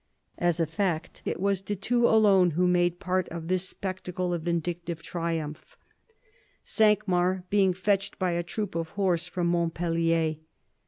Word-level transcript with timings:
As 0.39 0.59
a 0.59 0.65
fact, 0.65 1.21
it 1.25 1.39
was 1.39 1.61
de 1.61 1.75
Thou 1.75 2.07
alone 2.07 2.49
who 2.57 2.67
made 2.67 2.99
part 2.99 3.29
of 3.29 3.49
this 3.49 3.69
spectacle 3.69 4.33
of 4.33 4.41
vindictive 4.41 5.03
triumph, 5.03 5.77
Cinq 6.63 7.07
Mars 7.07 7.43
being 7.51 7.71
fetched 7.71 8.17
by 8.17 8.31
a 8.31 8.41
troop 8.41 8.73
of 8.73 8.89
horse 8.97 9.27
from 9.27 9.45
Montpellier. 9.45 10.37